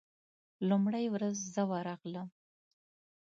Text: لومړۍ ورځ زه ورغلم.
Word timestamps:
لومړۍ 0.69 1.05
ورځ 1.15 1.37
زه 1.53 1.63
ورغلم. 1.71 2.27